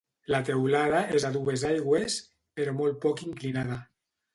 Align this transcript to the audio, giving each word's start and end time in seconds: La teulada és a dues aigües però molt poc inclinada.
La 0.35 0.37
teulada 0.47 1.01
és 1.19 1.27
a 1.29 1.31
dues 1.37 1.67
aigües 1.75 2.19
però 2.59 2.77
molt 2.83 3.03
poc 3.09 3.27
inclinada. 3.33 3.85